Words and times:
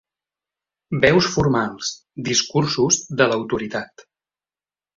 Veus 1.03 1.27
formals: 1.33 1.91
discursos 2.31 2.99
de 3.21 3.31
l'autoritat. 3.33 4.09